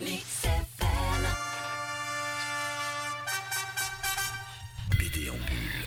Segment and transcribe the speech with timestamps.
[0.00, 0.22] BD
[5.28, 5.77] en bulle.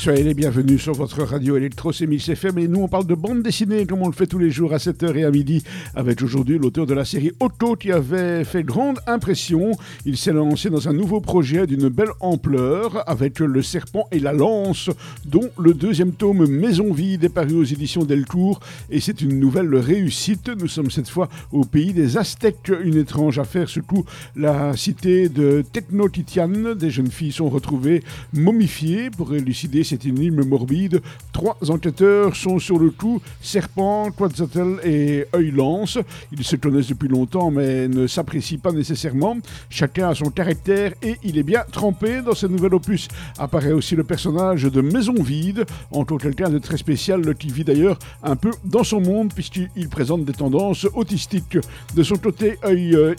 [0.00, 3.42] Soyez les bienvenus sur votre radio électro Mix FM et nous on parle de bande
[3.42, 5.62] dessinée comme on le fait tous les jours à 7h et à midi
[5.94, 9.72] avec aujourd'hui l'auteur de la série Otto qui avait fait grande impression.
[10.06, 14.32] Il s'est lancé dans un nouveau projet d'une belle ampleur avec Le Serpent et la
[14.32, 14.88] Lance
[15.26, 19.74] dont le deuxième tome Maison Vide est paru aux éditions Delcourt et c'est une nouvelle
[19.74, 20.48] réussite.
[20.58, 25.62] Nous sommes cette fois au pays des Aztèques, une étrange affaire surtout la cité de
[25.74, 26.74] Technotitian.
[26.74, 28.02] Des jeunes filles sont retrouvées
[28.32, 31.00] momifiées pour élucider cette énigme morbide.
[31.32, 35.98] Trois enquêteurs sont sur le coup, Serpent, Quetzalcoatl et Œil Lance.
[36.32, 39.36] Ils se connaissent depuis longtemps mais ne s'apprécient pas nécessairement.
[39.68, 43.08] Chacun a son caractère et il est bien trempé dans ce nouvel opus.
[43.38, 47.98] Apparaît aussi le personnage de Maison Vide, encore quelqu'un de très spécial qui vit d'ailleurs
[48.22, 51.58] un peu dans son monde puisqu'il présente des tendances autistiques.
[51.94, 53.14] De son côté, Œil, euh,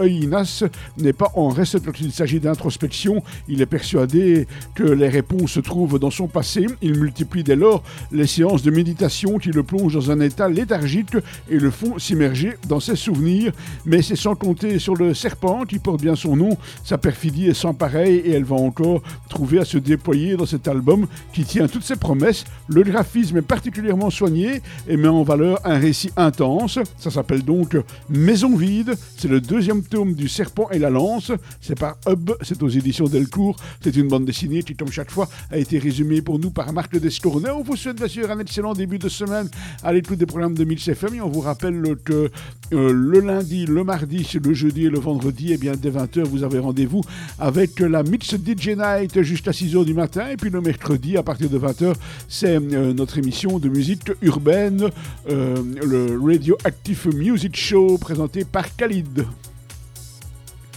[0.00, 0.64] Inas
[0.98, 3.22] n'est pas en reste quand il s'agit d'introspection.
[3.48, 6.66] Il est persuadé que les réponses se trouvent dans son passé.
[6.82, 11.16] Il multiplie dès lors les séances de méditation qui le plongent dans un état léthargique
[11.50, 13.52] et le font s'immerger dans ses souvenirs.
[13.84, 16.56] Mais c'est sans compter sur le serpent qui porte bien son nom.
[16.84, 20.68] Sa perfidie est sans pareil et elle va encore trouver à se déployer dans cet
[20.68, 22.44] album qui tient toutes ses promesses.
[22.68, 26.78] Le graphisme est particulièrement soigné et met en valeur un récit intense.
[26.98, 27.76] Ça s'appelle donc
[28.08, 28.94] Maison vide.
[29.16, 31.32] C'est le deuxième tome du Serpent et la Lance.
[31.60, 33.56] C'est par Hub, c'est aux éditions Delcourt.
[33.80, 36.96] C'est une bande dessinée qui, comme chaque fois, a été résumée pour nous par Marc
[36.98, 37.50] Descournay.
[37.50, 39.48] On vous souhaite bien sûr un excellent début de semaine
[39.82, 42.30] à l'écoute des programmes de Mix FM et on vous rappelle que
[42.72, 46.42] euh, le lundi, le mardi, le jeudi et le vendredi, eh bien, dès 20h, vous
[46.42, 47.02] avez rendez-vous
[47.38, 51.22] avec la Mix DJ Night juste à 6h du matin et puis le mercredi à
[51.22, 51.94] partir de 20h,
[52.28, 54.90] c'est euh, notre émission de musique urbaine,
[55.30, 59.26] euh, le Radio Active Music Show présenté par Khalid.